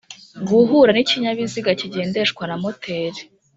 [0.47, 3.21] guhura n ikinyabiziga kigendeshwa na moteri.